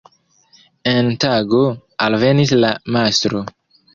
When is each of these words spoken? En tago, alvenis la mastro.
En 0.91 1.09
tago, 1.25 1.59
alvenis 2.05 2.57
la 2.65 2.75
mastro. 2.97 3.45